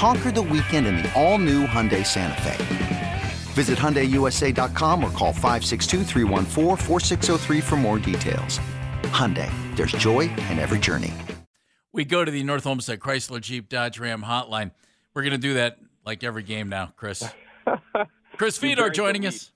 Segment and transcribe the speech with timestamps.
[0.00, 3.22] Conquer the weekend in the all-new Hyundai Santa Fe.
[3.52, 8.58] Visit HyundaiUSA.com or call 562 for more details.
[9.12, 11.12] Hyundai, there's joy in every journey.
[11.92, 14.70] We go to the North Olmsted Chrysler Jeep Dodge Ram hotline.
[15.12, 15.76] We're going to do that
[16.06, 17.22] like every game now, Chris.
[18.38, 19.52] Chris Fedor joining us.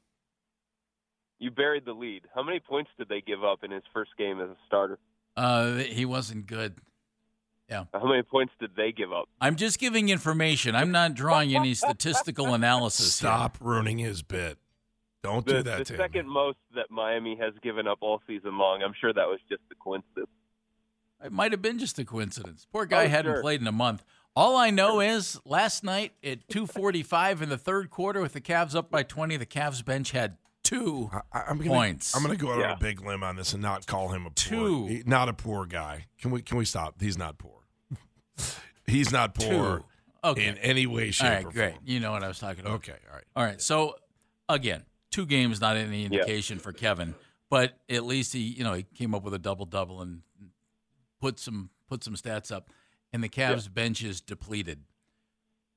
[1.39, 2.25] You buried the lead.
[2.35, 4.99] How many points did they give up in his first game as a starter?
[5.39, 6.75] Uh, he wasn't good.
[7.69, 7.85] Yeah.
[7.95, 9.29] How many points did they give up?
[9.41, 10.75] I'm just giving information.
[10.77, 13.15] I'm not drawing any statistical analysis.
[13.15, 13.67] Stop here.
[13.69, 14.59] ruining his bit.
[15.23, 16.33] Don't the, do that the to second him.
[16.33, 18.83] most that Miami has given up all season long.
[18.83, 20.29] I'm sure that was just a coincidence.
[21.25, 22.67] It might have been just a coincidence.
[22.71, 23.41] Poor guy Oh, hadn't sure.
[23.41, 24.05] played in a month.
[24.37, 28.75] All I know is last night at 2:45 in the third quarter, with the Cavs
[28.75, 32.15] up by 20, the Cavs bench had two I, am gonna, points.
[32.17, 34.27] I'm going to go out on a big limb on this and not call him
[34.27, 34.35] a poor.
[34.35, 34.87] Two.
[34.89, 36.07] he- not a poor guy.
[36.19, 36.43] Can we?
[36.43, 36.97] Can we stop?
[37.01, 37.54] He's not poor.
[38.87, 39.85] He's not poor Two.
[40.23, 40.47] Okay.
[40.47, 41.73] in any way, shape, all right, or great.
[41.73, 41.85] form.
[41.87, 42.77] You know what I was talking about.
[42.77, 43.25] Okay, all right.
[43.37, 43.61] All right.
[43.61, 43.97] So
[44.49, 47.15] again, two games not any indication for Kevin,
[47.51, 50.23] but at least he, you know, he came up with a double double and
[51.21, 52.71] put some put some stats up.
[53.13, 54.81] And the Cavs bench is depleted.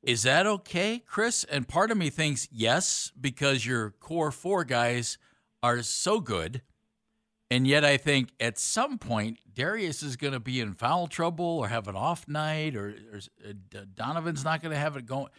[0.02, 1.44] Is that okay, Chris?
[1.44, 5.17] And part of me thinks yes, because your core four guys
[5.62, 6.62] are so good.
[7.50, 11.46] And yet I think at some point Darius is going to be in foul trouble
[11.46, 15.30] or have an off night or, or uh, Donovan's not going to have it going.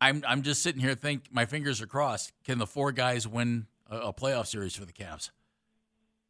[0.00, 2.32] I'm I'm just sitting here think my fingers are crossed.
[2.44, 5.30] Can the four guys win a, a playoff series for the Cavs?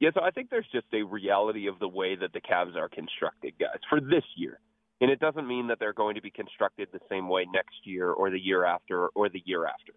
[0.01, 2.89] Yeah, so I think there's just a reality of the way that the Cavs are
[2.89, 4.61] constructed, guys, for this year.
[5.01, 8.11] And it doesn't mean that they're going to be constructed the same way next year
[8.11, 9.93] or the year after or the year after.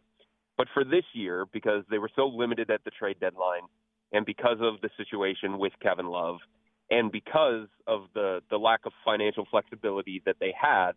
[0.57, 3.61] But for this year, because they were so limited at the trade deadline
[4.11, 6.37] and because of the situation with Kevin Love
[6.89, 10.93] and because of the, the lack of financial flexibility that they had,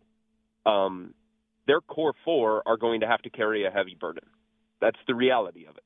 [0.65, 1.13] um,
[1.67, 4.23] their core four are going to have to carry a heavy burden.
[4.81, 5.83] That's the reality of it,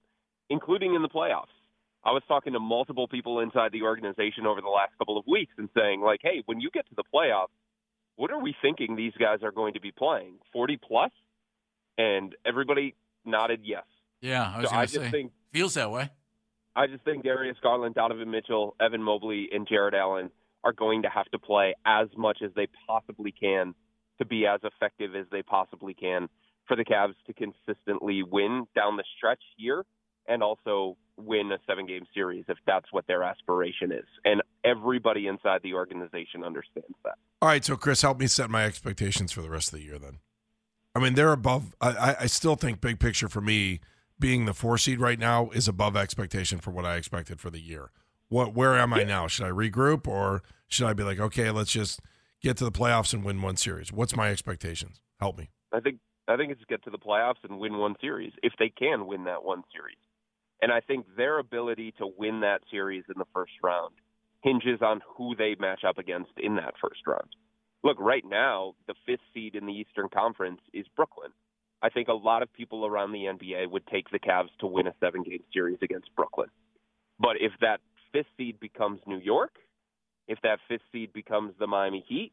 [0.50, 1.54] including in the playoffs.
[2.04, 5.54] I was talking to multiple people inside the organization over the last couple of weeks
[5.58, 7.48] and saying, like, hey, when you get to the playoffs,
[8.16, 10.36] what are we thinking these guys are going to be playing?
[10.54, 11.12] 40 plus?
[11.98, 12.96] And everybody
[13.26, 13.84] nodded yes.
[14.22, 16.10] Yeah, I was So going to say think feels that way.
[16.78, 20.30] I just think Darius Garland, Donovan Mitchell, Evan Mobley, and Jarrett Allen
[20.64, 23.74] are going to have to play as much as they possibly can
[24.20, 26.30] to be as effective as they possibly can
[26.68, 29.86] for the Cavs to consistently win down the stretch here
[30.28, 34.06] and also win a seven game series if that's what their aspiration is.
[34.26, 37.16] And everybody inside the organization understands that.
[37.42, 39.98] All right, so Chris, help me set my expectations for the rest of the year.
[39.98, 40.20] Then,
[40.94, 41.76] I mean, they're above.
[41.82, 43.80] I, I- I still think big picture for me,
[44.20, 47.60] being the four seed right now is above expectation for what I expected for the
[47.60, 47.92] year.
[48.30, 48.54] What?
[48.54, 49.28] Where am I now?
[49.28, 52.02] Should I regroup or should I be like, okay, let's just
[52.42, 53.92] get to the playoffs and win one series?
[53.92, 55.00] What's my expectations?
[55.20, 55.50] Help me.
[55.72, 58.70] I think I think it's get to the playoffs and win one series if they
[58.70, 59.98] can win that one series.
[60.62, 63.94] And I think their ability to win that series in the first round
[64.44, 67.30] hinges on who they match up against in that first round.
[67.84, 71.32] Look, right now, the fifth seed in the Eastern Conference is Brooklyn.
[71.82, 74.88] I think a lot of people around the NBA would take the Cavs to win
[74.88, 76.50] a seven game series against Brooklyn.
[77.20, 79.52] But if that fifth seed becomes New York,
[80.28, 82.32] if that fifth seed becomes the Miami Heat,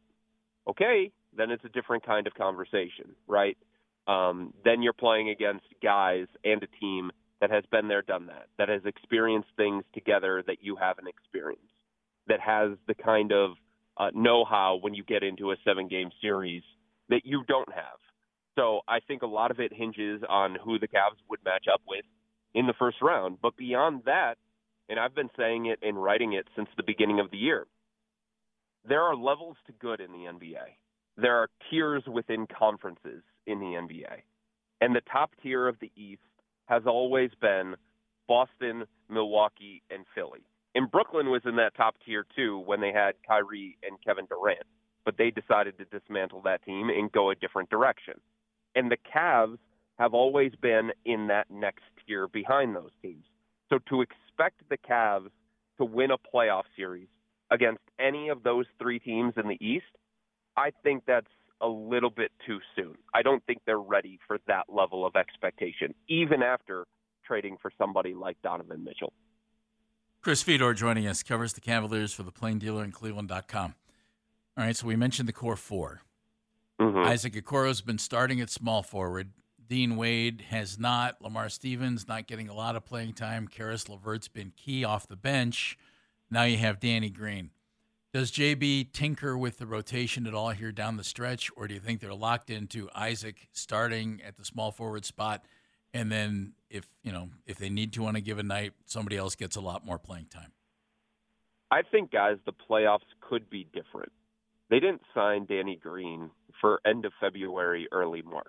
[0.68, 3.56] okay, then it's a different kind of conversation, right?
[4.06, 7.10] Um, then you're playing against guys and a team
[7.40, 11.62] that has been there, done that, that has experienced things together that you haven't experienced,
[12.26, 13.52] that has the kind of
[13.96, 16.62] uh, know-how when you get into a seven-game series
[17.08, 17.98] that you don't have.
[18.56, 21.82] So I think a lot of it hinges on who the Cavs would match up
[21.88, 22.04] with
[22.54, 23.38] in the first round.
[23.42, 24.36] But beyond that,
[24.88, 27.66] and I've been saying it and writing it since the beginning of the year,
[28.86, 30.76] there are levels to good in the NBA.
[31.16, 34.22] There are tiers within conferences in the NBA.
[34.80, 36.20] And the top tier of the East
[36.66, 37.76] has always been
[38.28, 40.42] Boston, Milwaukee, and Philly.
[40.74, 44.66] And Brooklyn was in that top tier too when they had Kyrie and Kevin Durant,
[45.04, 48.14] but they decided to dismantle that team and go a different direction.
[48.74, 49.58] And the Cavs
[49.98, 53.24] have always been in that next tier behind those teams.
[53.70, 55.30] So to expect the Cavs
[55.78, 57.08] to win a playoff series
[57.50, 59.84] against any of those three teams in the East,
[60.56, 61.26] I think that's
[61.60, 62.96] a little bit too soon.
[63.14, 66.86] I don't think they're ready for that level of expectation, even after
[67.24, 69.12] trading for somebody like Donovan Mitchell.
[70.20, 73.74] Chris Fedor joining us, covers the Cavaliers for the Plain Dealer and Cleveland.com.
[74.56, 76.02] All right, so we mentioned the core 4
[76.80, 76.98] mm-hmm.
[76.98, 79.30] Isaac Okoro's been starting at small forward.
[79.66, 81.20] Dean Wade has not.
[81.22, 83.48] Lamar Stevens not getting a lot of playing time.
[83.48, 85.78] Caris LeVert's been key off the bench.
[86.30, 87.50] Now you have Danny Green.
[88.12, 91.80] Does JB tinker with the rotation at all here down the stretch, or do you
[91.80, 95.44] think they're locked into Isaac starting at the small forward spot,
[95.92, 99.34] and then if you know if they need to on a given night, somebody else
[99.34, 100.52] gets a lot more playing time?
[101.72, 104.12] I think, guys, the playoffs could be different.
[104.70, 106.30] They didn't sign Danny Green
[106.60, 108.46] for end of February, early March.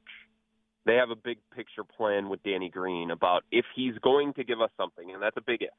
[0.86, 4.62] They have a big picture plan with Danny Green about if he's going to give
[4.62, 5.70] us something, and that's a big if.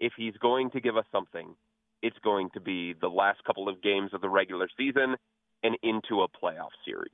[0.00, 1.54] If he's going to give us something,
[2.02, 5.16] it's going to be the last couple of games of the regular season
[5.62, 7.12] and into a playoff series.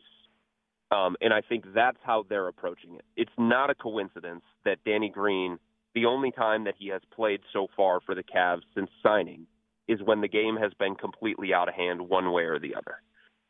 [0.93, 3.05] Um, and I think that's how they're approaching it.
[3.17, 5.59] It's not a coincidence that Danny Green,
[5.94, 9.47] the only time that he has played so far for the Cavs since signing,
[9.88, 12.97] is when the game has been completely out of hand one way or the other.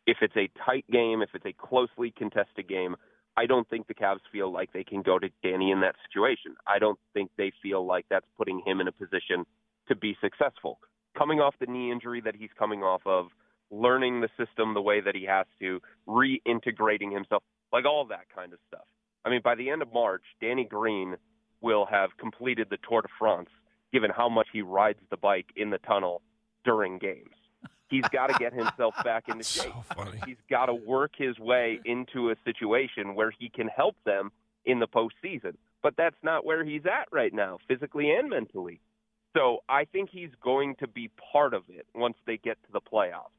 [0.07, 2.97] If it's a tight game, if it's a closely contested game,
[3.37, 6.55] I don't think the Cavs feel like they can go to Danny in that situation.
[6.67, 9.45] I don't think they feel like that's putting him in a position
[9.89, 10.79] to be successful
[11.17, 13.29] coming off the knee injury that he's coming off of,
[13.71, 17.43] learning the system the way that he has to, reintegrating himself,
[17.73, 18.85] like all that kind of stuff.
[19.25, 21.17] I mean, by the end of March, Danny Green
[21.61, 23.49] will have completed the Tour de France,
[23.93, 26.23] given how much he rides the bike in the tunnel
[26.65, 27.35] during games.
[27.89, 29.73] He's got to get himself back into shape.
[29.97, 34.31] So He's got to work his way into a situation where he can help them
[34.65, 35.55] in the postseason.
[35.83, 38.81] But that's not where he's at right now, physically and mentally.
[39.37, 42.81] So I think he's going to be part of it once they get to the
[42.81, 43.31] playoffs.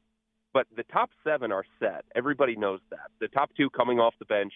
[0.54, 2.04] But the top seven are set.
[2.14, 3.10] Everybody knows that.
[3.20, 4.52] The top two coming off the bench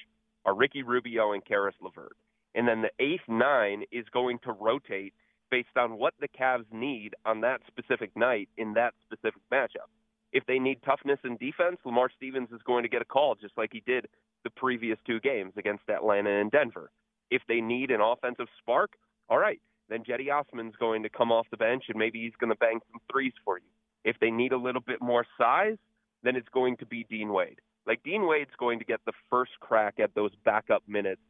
[0.46, 2.16] are Ricky Rubio and Caris LeVert.
[2.54, 5.14] And then the eighth nine is going to rotate
[5.52, 9.92] based on what the Cavs need on that specific night in that specific matchup.
[10.32, 13.52] If they need toughness and defense, Lamar Stevens is going to get a call just
[13.58, 14.06] like he did
[14.44, 16.90] the previous two games against Atlanta and Denver.
[17.30, 18.92] If they need an offensive spark,
[19.28, 19.60] all right,
[19.90, 22.80] then Cedi Osman's going to come off the bench and maybe he's going to bang
[22.90, 23.64] some threes for you.
[24.04, 25.76] If they need a little bit more size,
[26.22, 27.60] then it's going to be Dean Wade.
[27.86, 31.20] Like Dean Wade's going to get the first crack at those backup minutes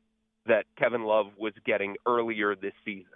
[0.47, 3.07] that Kevin Love was getting earlier this season,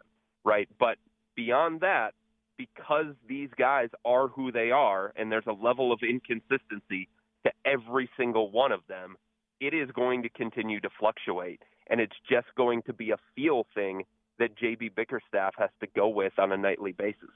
[0.47, 0.69] right?
[0.79, 0.97] But
[1.35, 2.15] beyond that,
[2.57, 7.09] because these guys are who they are and there's a level of inconsistency
[7.45, 9.17] to every single one of them,
[9.61, 11.61] it is going to continue to fluctuate.
[11.91, 14.05] And it's just going to be a feel thing
[14.39, 17.31] that JB Bickerstaff has to go with on a nightly basis.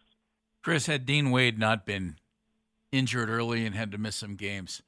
[0.63, 2.17] Chris, had Dean Wade not been
[2.93, 4.83] injured early and had to miss some games,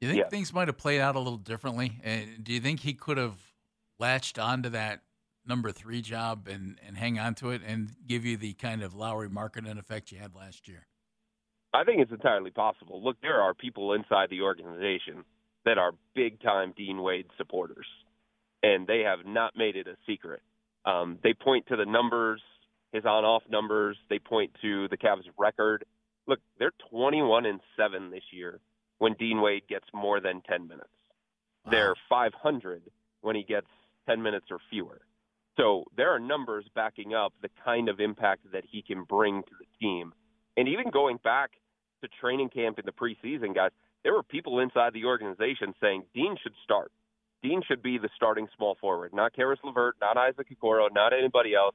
[0.00, 0.28] do you think yeah.
[0.28, 2.00] things might have played out a little differently?
[2.04, 3.38] And do you think he could have
[3.98, 5.02] latched onto that
[5.48, 8.94] number three job and, and hang on to it and give you the kind of
[8.94, 10.86] Lauri Markkanen effect you had last year?
[11.72, 13.02] I think it's entirely possible.
[13.02, 15.24] Look, there are people inside the organization
[15.64, 17.86] that are big time Dean Wade supporters,
[18.62, 20.40] and they have not made it a secret
[20.88, 22.40] um, they point to the numbers,
[22.92, 23.96] his on-off numbers.
[24.08, 25.84] They point to the Cavs' record.
[26.26, 28.60] Look, they're 21 and seven this year
[28.98, 30.88] when Dean Wade gets more than 10 minutes.
[31.64, 31.70] Wow.
[31.70, 32.82] They're 500
[33.20, 33.66] when he gets
[34.08, 35.00] 10 minutes or fewer.
[35.58, 39.54] So there are numbers backing up the kind of impact that he can bring to
[39.58, 40.12] the team.
[40.56, 41.50] And even going back
[42.02, 43.70] to training camp in the preseason, guys,
[44.04, 46.92] there were people inside the organization saying Dean should start.
[47.42, 51.54] Dean should be the starting small forward, not Caris LeVert, not Isaac Okoro, not anybody
[51.54, 51.74] else.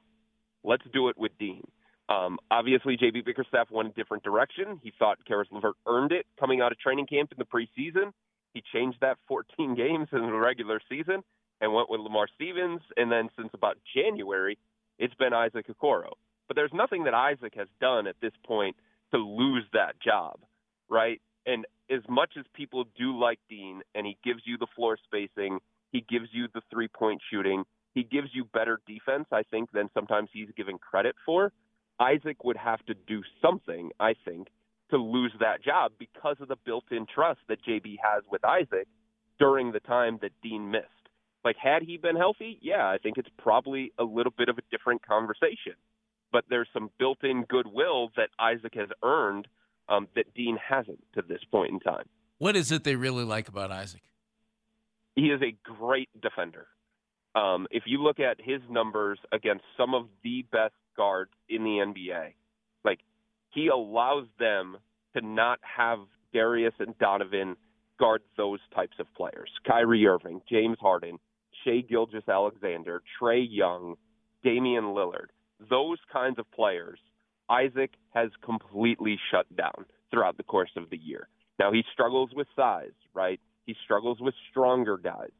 [0.62, 1.62] Let's do it with Dean.
[2.08, 4.80] Um, obviously, JB Bickerstaff went a different direction.
[4.82, 8.12] He thought Caris LeVert earned it coming out of training camp in the preseason.
[8.52, 11.22] He changed that 14 games in the regular season
[11.60, 12.80] and went with Lamar Stevens.
[12.96, 14.58] And then since about January,
[14.98, 16.12] it's been Isaac Okoro.
[16.46, 18.76] But there's nothing that Isaac has done at this point
[19.12, 20.40] to lose that job,
[20.88, 21.20] right?
[21.46, 25.58] And as much as people do like Dean and he gives you the floor spacing,
[25.92, 29.88] he gives you the three point shooting, he gives you better defense, I think, than
[29.94, 31.52] sometimes he's given credit for.
[32.00, 34.48] Isaac would have to do something, I think,
[34.90, 38.88] to lose that job because of the built in trust that JB has with Isaac
[39.38, 40.88] during the time that Dean missed.
[41.44, 44.62] Like, had he been healthy, yeah, I think it's probably a little bit of a
[44.70, 45.74] different conversation.
[46.32, 49.46] but there's some built-in goodwill that Isaac has earned
[49.88, 52.06] um, that Dean hasn't to this point in time.
[52.38, 54.02] What is it they really like about Isaac?
[55.14, 56.66] He is a great defender.
[57.36, 61.78] Um, if you look at his numbers against some of the best guards in the
[61.86, 62.32] NBA,
[62.84, 62.98] like
[63.50, 64.76] he allows them
[65.16, 66.00] to not have
[66.32, 67.56] Darius and Donovan
[68.00, 69.50] guard those types of players.
[69.64, 71.20] Kyrie Irving, James Harden,
[71.64, 73.96] Shai Gilgeous-Alexander, Trae Young,
[74.42, 75.28] Damian Lillard.
[75.70, 76.98] Those kinds of players,
[77.48, 81.28] Isaac has completely shut down throughout the course of the year.
[81.58, 83.40] Now he struggles with size, right?
[83.66, 85.30] He struggles with stronger guys.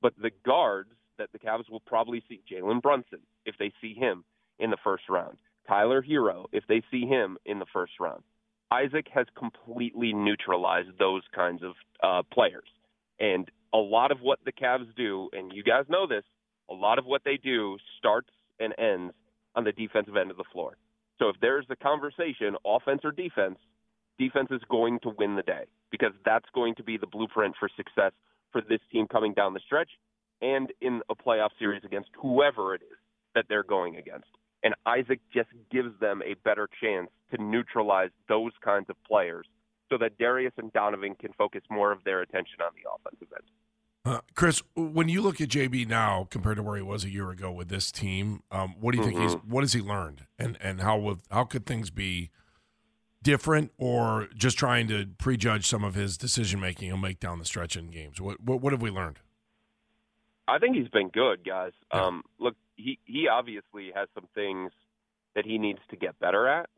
[0.00, 4.24] But the guards that the Cavs will probably see, Jalen Brunson, if they see him
[4.58, 8.22] in the first round, Tyler Herro, if they see him in the first round.
[8.70, 12.68] Isaac has completely neutralized those kinds of uh, players.
[13.18, 16.24] And a lot of what the Cavs do, and you guys know this,
[16.70, 19.14] a lot of what they do starts and ends
[19.54, 20.76] on the defensive end of the floor.
[21.18, 23.58] So if there's a conversation, offense or defense,
[24.18, 27.68] defense is going to win the day because that's going to be the blueprint for
[27.76, 28.12] success
[28.52, 29.90] for this team coming down the stretch
[30.40, 32.98] and in a playoff series against whoever it is
[33.34, 34.28] that they're going against.
[34.62, 39.46] And Isaac just gives them a better chance to neutralize those kinds of players
[39.88, 43.44] so that Darius and Donovan can focus more of their attention on the offensive end.
[44.04, 47.30] Uh, Chris, when you look at JB now compared to where he was a year
[47.30, 49.18] ago with this team, um, what do you mm-hmm.
[49.18, 52.30] think he's what has he learned, and and how will how could things be
[53.22, 57.44] different, or just trying to prejudge some of his decision making and make down the
[57.44, 58.20] stretch in games?
[58.20, 59.18] What, what what have we learned?
[60.46, 61.72] I think he's been good, guys.
[61.92, 62.06] Yeah.
[62.06, 64.72] Um, look, he he obviously has some things
[65.34, 66.70] that he needs to get better at.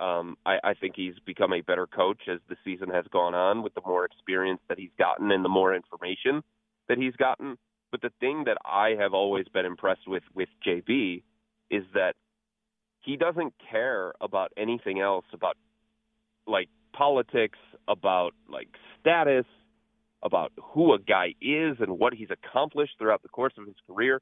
[0.00, 3.62] Um, I, I think he's become a better coach as the season has gone on,
[3.62, 6.42] with the more experience that he's gotten and the more information
[6.88, 7.58] that he's gotten.
[7.90, 11.22] But the thing that I have always been impressed with with JB
[11.70, 12.14] is that
[13.00, 15.56] he doesn't care about anything else about
[16.46, 18.68] like politics, about like
[19.00, 19.46] status,
[20.22, 24.20] about who a guy is and what he's accomplished throughout the course of his career.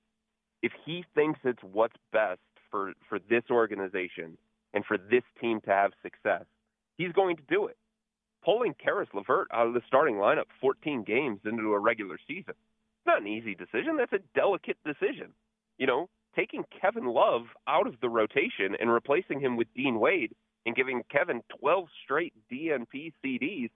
[0.63, 4.39] If he thinks it's what's best for for this organization
[4.75, 6.45] and for this team to have success,
[6.97, 7.77] he's going to do it
[8.45, 12.55] pulling Caris LeVert out of the starting lineup 14 games into a regular season.
[13.07, 13.97] Not an easy decision.
[13.97, 15.33] That's a delicate decision.
[15.79, 20.35] You know, taking Kevin Love out of the rotation and replacing him with Dean Wade
[20.67, 23.71] and giving Kevin 12 straight DNP CDs,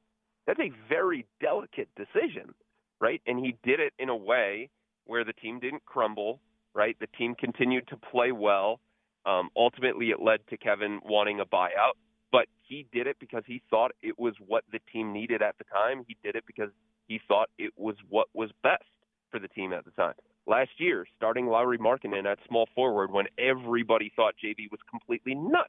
[0.47, 2.55] that's a very delicate decision,
[3.01, 3.23] right?
[3.27, 4.69] And he did it in a way
[5.07, 6.41] where the team didn't crumble,
[6.75, 6.97] right?
[7.01, 8.81] The team continued to play well.
[9.25, 11.95] Um, ultimately, it led to Kevin wanting a buyout
[12.33, 15.65] but he did it because he thought it was what the team needed at the
[15.65, 16.03] time.
[16.09, 16.71] He did it because
[17.07, 18.85] he thought it was what was best
[19.31, 20.15] for the team at the time.
[20.47, 25.69] Last year, starting Lauri Markkanen at small forward when everybody thought JB was completely nuts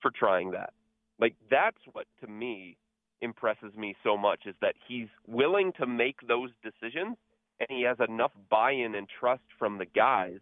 [0.00, 0.72] for trying that.
[1.20, 2.78] Like that's what to me
[3.20, 7.16] impresses me so much is that he's willing to make those decisions
[7.60, 10.38] and he has enough buy-in and trust from the guys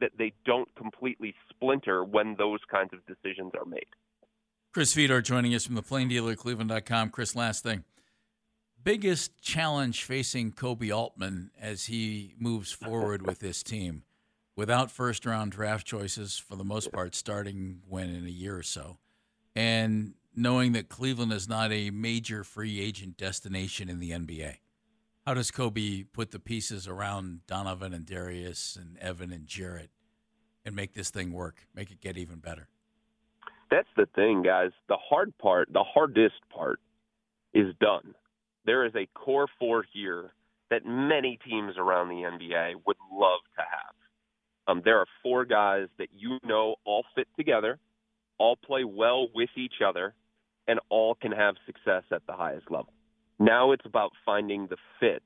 [0.00, 3.86] that they don't completely splinter when those kinds of decisions are made.
[4.72, 7.10] Chris Fedor joining us from the Plain Dealer, Cleveland.com.
[7.10, 7.84] Chris, last thing.
[8.82, 14.04] Biggest challenge facing Koby Altman as he moves forward with this team
[14.54, 18.62] without first round draft choices for the most part, starting when in a year or
[18.62, 18.98] so,
[19.54, 24.56] and knowing that Cleveland is not a major free agent destination in the NBA.
[25.26, 29.90] How does Koby put the pieces around Donovan and Darius and Evan and Jarrett
[30.64, 32.68] and make this thing work, make it get even better?
[33.68, 34.70] That's the thing, guys.
[34.88, 36.78] The hard part, the hardest part,
[37.52, 38.14] is done.
[38.66, 40.30] There is a core four here
[40.70, 43.94] that many teams around the NBA would love to have.
[44.68, 47.80] Um, there are four guys that you know all fit together,
[48.38, 50.14] all play well with each other,
[50.68, 52.92] and all can have success at the highest level.
[53.38, 55.22] Now it's about finding the fit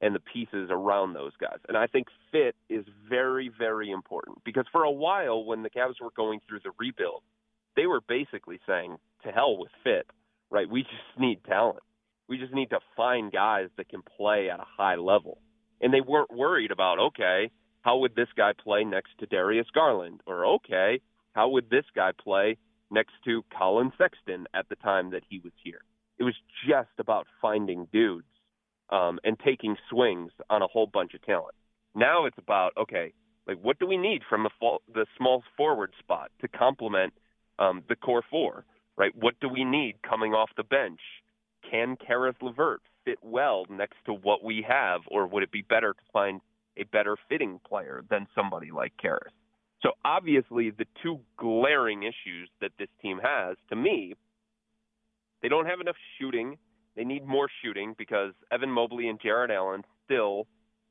[0.00, 1.58] and the pieces around those guys.
[1.66, 6.00] And I think fit is very, very important because for a while when the Cavs
[6.00, 7.22] were going through the rebuild,
[7.76, 10.06] they were basically saying, to hell with fit,
[10.50, 10.68] right?
[10.68, 11.82] We just need talent.
[12.28, 15.38] We just need to find guys that can play at a high level.
[15.80, 17.50] And they weren't worried about, okay,
[17.82, 20.20] how would this guy play next to Darius Garland?
[20.26, 21.00] Or, okay,
[21.32, 22.58] how would this guy play
[22.90, 25.80] next to Collin Sexton at the time that he was here?
[26.18, 26.34] It was
[26.68, 28.26] just about finding dudes
[28.90, 31.54] um, and taking swings on a whole bunch of talent.
[31.94, 33.12] Now it's about, okay,
[33.46, 37.12] like what do we need from the, fall, the small forward spot to complement–
[37.58, 38.64] um, the core four,
[38.96, 39.12] right?
[39.14, 41.00] What do we need coming off the bench?
[41.68, 45.92] Can Caris LeVert fit well next to what we have, or would it be better
[45.92, 46.40] to find
[46.76, 49.32] a better fitting player than somebody like Caris?
[49.82, 54.14] So obviously, the two glaring issues that this team has, to me,
[55.42, 56.58] they don't have enough shooting.
[56.96, 60.46] They need more shooting because Evan Mobley and Jarrett Allen still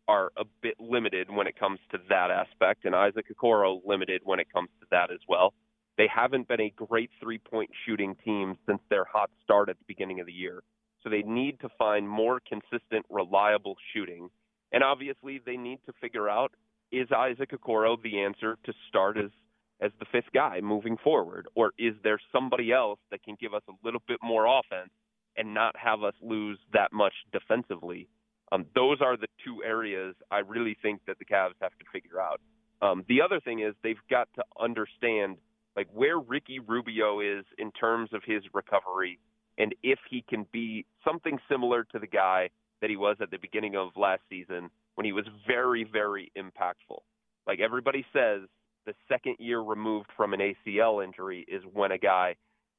[0.08, 4.40] are a bit limited when it comes to that aspect, and Isaac Okoro limited when
[4.40, 5.54] it comes to that as well.
[5.98, 9.86] They haven't been a great three point shooting team since their hot start at the
[9.88, 10.64] beginning of the year.
[11.04, 14.30] So they need to find more consistent, reliable shooting.
[14.72, 16.54] And obviously, they need to figure out
[16.92, 19.32] is Isaac Okoro the answer to start as
[19.82, 23.62] as the fifth guy moving forward, or is there somebody else that can give us
[23.70, 24.90] a little bit more offense
[25.36, 28.08] and not have us lose that much defensively?
[28.52, 32.20] Um, those are the two areas I really think that the Cavs have to figure
[32.20, 32.40] out.
[32.82, 35.38] Um, the other thing is they've got to understand
[35.76, 39.20] like where Ricky Rubio is in terms of his recovery,
[39.60, 42.50] and if he can be something similar to the guy
[42.82, 47.00] that he was at the beginning of last season when he was very, very impactful.
[47.46, 48.42] Like everybody says,
[48.88, 52.36] the second year removed from an ACL injury is when a guy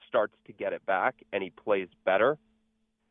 [0.09, 2.39] starts to get it back and he plays better.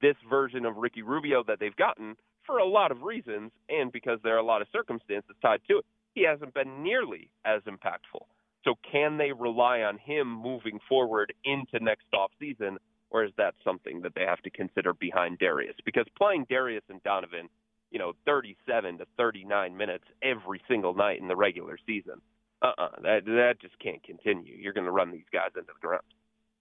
[0.01, 4.20] This version of Ricky Rubio that they've gotten, for a lot of reasons, and because
[4.24, 5.86] there are a lot of circumstances tied to it,
[6.16, 8.25] he hasn't been nearly as impactful.
[8.63, 12.77] So can they rely on him moving forward into next off season,
[13.12, 15.75] or is that something that they have to consider behind Darius?
[15.86, 17.48] Because playing Darius and Donovan
[17.92, 22.22] you know, 37 to 39 minutes every single night in the regular season.
[22.62, 24.56] Uh-uh, that that just can't continue.
[24.56, 26.04] You're going to run these guys into the ground.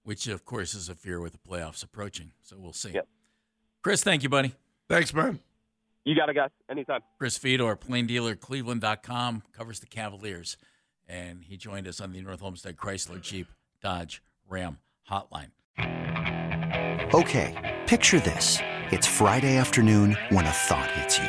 [0.04, 2.32] Which, of course, is a fear with the playoffs approaching.
[2.42, 2.90] So we'll see.
[2.90, 3.08] Yep.
[3.82, 4.54] Chris, thank you, buddy.
[4.88, 5.40] Thanks, man.
[6.04, 6.50] You got it, guys.
[6.70, 7.00] Anytime.
[7.18, 10.56] Chris Fedor, plain dealer, Cleveland.com, covers the Cavaliers.
[11.08, 13.48] And he joined us on the North Olmsted Chrysler Jeep
[13.82, 14.78] Dodge Ram
[15.10, 15.50] hotline.
[17.14, 18.58] Okay, picture this.
[18.90, 21.28] It's Friday afternoon when a thought hits you.